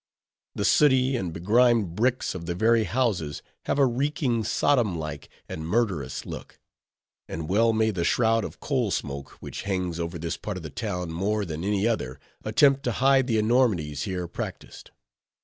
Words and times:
The 0.55 0.65
sooty 0.65 1.15
and 1.15 1.31
begrimed 1.31 1.95
bricks 1.95 2.33
of 2.33 2.47
the 2.47 2.55
very 2.55 2.85
houses 2.85 3.43
have 3.65 3.77
a 3.77 3.85
reeking, 3.85 4.43
Sodomlike, 4.43 5.29
and 5.47 5.67
murderous 5.67 6.25
look; 6.25 6.59
and 7.27 7.47
well 7.47 7.71
may 7.71 7.91
the 7.91 8.03
shroud 8.03 8.43
of 8.43 8.59
coal 8.59 8.89
smoke, 8.89 9.33
which 9.41 9.61
hangs 9.61 9.99
over 9.99 10.17
this 10.17 10.37
part 10.37 10.57
of 10.57 10.63
the 10.63 10.71
town, 10.71 11.11
more 11.13 11.45
than 11.45 11.63
any 11.63 11.87
other, 11.87 12.19
attempt 12.43 12.81
to 12.85 12.93
hide 12.93 13.27
the 13.27 13.37
enormities 13.37 14.01
here 14.05 14.27
practiced. 14.27 14.89